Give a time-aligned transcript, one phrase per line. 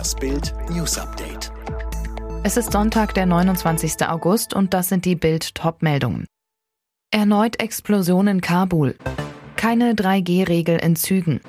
[0.00, 1.52] Das Bild News Update.
[2.42, 4.08] Es ist Sonntag, der 29.
[4.08, 6.24] August und das sind die Bild Top-Meldungen.
[7.10, 8.96] Erneut Explosion in Kabul.
[9.56, 11.42] Keine 3G-Regel in Zügen.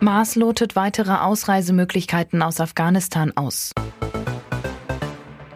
[0.00, 3.72] Maas lotet weitere Ausreisemöglichkeiten aus Afghanistan aus.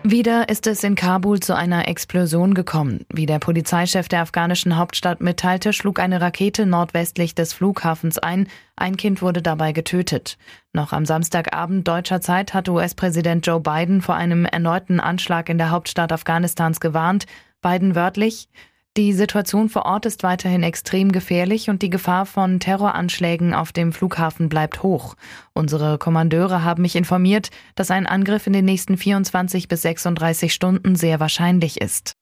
[0.07, 3.07] Wieder ist es in Kabul zu einer Explosion gekommen.
[3.11, 8.49] Wie der Polizeichef der afghanischen Hauptstadt mitteilte, schlug eine Rakete nordwestlich des Flughafens ein.
[8.77, 10.37] Ein Kind wurde dabei getötet.
[10.75, 15.71] Noch am Samstagabend deutscher Zeit hatte US-Präsident Joe Biden vor einem erneuten Anschlag in der
[15.71, 17.25] Hauptstadt Afghanistans gewarnt.
[17.63, 18.51] Biden wörtlich,
[18.97, 23.93] die Situation vor Ort ist weiterhin extrem gefährlich und die Gefahr von Terroranschlägen auf dem
[23.93, 25.17] Flughafen bleibt hoch.
[25.53, 30.95] Unsere Kommandeure haben mich informiert, dass ein Angriff in den nächsten 24 bis 36 Stunden
[30.95, 32.15] sehr wahrscheinlich ist.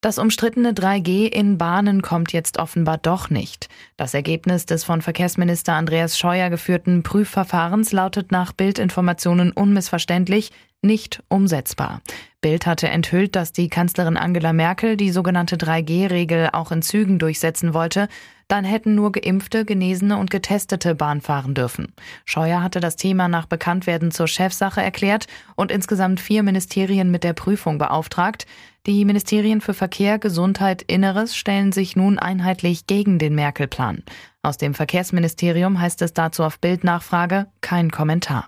[0.00, 3.70] Das umstrittene 3G in Bahnen kommt jetzt offenbar doch nicht.
[3.96, 10.52] Das Ergebnis des von Verkehrsminister Andreas Scheuer geführten Prüfverfahrens lautet nach Bildinformationen unmissverständlich
[10.82, 12.02] nicht umsetzbar.
[12.44, 17.72] Bild hatte enthüllt, dass die Kanzlerin Angela Merkel die sogenannte 3G-Regel auch in Zügen durchsetzen
[17.72, 18.06] wollte.
[18.48, 21.94] Dann hätten nur geimpfte, genesene und getestete Bahn fahren dürfen.
[22.26, 27.32] Scheuer hatte das Thema nach Bekanntwerden zur Chefsache erklärt und insgesamt vier Ministerien mit der
[27.32, 28.44] Prüfung beauftragt.
[28.86, 34.02] Die Ministerien für Verkehr, Gesundheit, Inneres stellen sich nun einheitlich gegen den Merkel-Plan.
[34.42, 38.46] Aus dem Verkehrsministerium heißt es dazu auf Bildnachfrage kein Kommentar.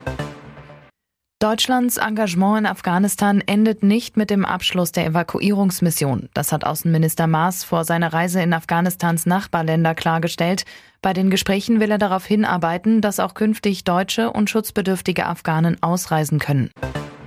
[1.39, 6.31] Deutschlands Engagement in Afghanistan endet nicht mit dem Abschluss der Evakuierungsmission.
[6.33, 10.65] Das hat Außenminister Maas vor seiner Reise in Afghanistans Nachbarländer klargestellt.
[11.03, 16.39] Bei den Gesprächen will er darauf hinarbeiten, dass auch künftig deutsche und schutzbedürftige Afghanen ausreisen
[16.39, 16.71] können.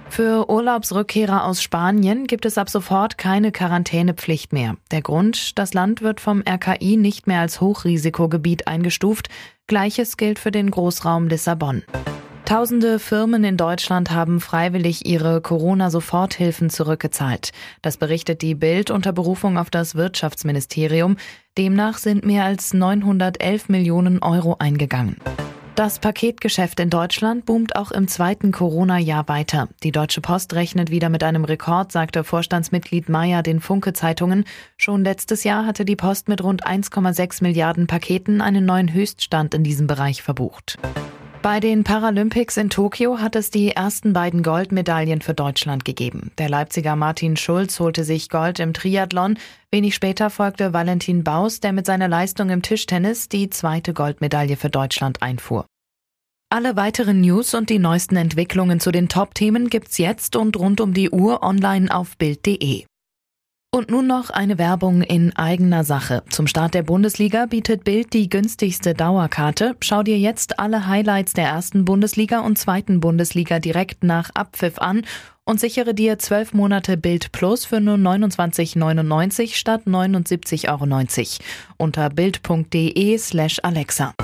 [0.10, 4.76] Für Urlaubsrückkehrer aus Spanien gibt es ab sofort keine Quarantänepflicht mehr.
[4.90, 9.30] Der Grund, das Land wird vom RKI nicht mehr als Hochrisikogebiet eingestuft.
[9.68, 11.84] Gleiches gilt für den Großraum Lissabon.
[12.50, 17.52] Tausende Firmen in Deutschland haben freiwillig ihre Corona-Soforthilfen zurückgezahlt.
[17.84, 21.18] Das berichtet die Bild unter Berufung auf das Wirtschaftsministerium.
[21.60, 25.18] Demnach sind mehr als 911 Millionen Euro eingegangen.
[25.76, 29.70] Das Paketgeschäft in Deutschland boomt auch im zweiten Corona-Jahr weiter.
[29.84, 34.44] Die Deutsche Post rechnet wieder mit einem Rekord, sagte Vorstandsmitglied Meyer den Funke-Zeitungen.
[34.76, 39.64] Schon letztes Jahr hatte die Post mit rund 1,6 Milliarden Paketen einen neuen Höchststand in
[39.64, 40.80] diesem Bereich verbucht.
[41.42, 46.32] Bei den Paralympics in Tokio hat es die ersten beiden Goldmedaillen für Deutschland gegeben.
[46.38, 49.38] Der Leipziger Martin Schulz holte sich Gold im Triathlon.
[49.72, 54.70] Wenig später folgte Valentin Baus, der mit seiner Leistung im Tischtennis die zweite Goldmedaille für
[54.70, 55.66] Deutschland einfuhr.
[56.50, 60.94] Alle weiteren News und die neuesten Entwicklungen zu den Top-Themen gibt's jetzt und rund um
[60.94, 62.89] die Uhr online auf Bild.de.
[63.72, 66.24] Und nun noch eine Werbung in eigener Sache.
[66.32, 69.76] Zum Start der Bundesliga bietet Bild die günstigste Dauerkarte.
[69.82, 75.04] Schau dir jetzt alle Highlights der ersten Bundesliga und zweiten Bundesliga direkt nach Abpfiff an
[75.46, 81.46] und sichere dir zwölf Monate Bild Plus für nur 29,99 statt 79,90 Euro
[81.78, 84.16] unter bild.de slash Alexa.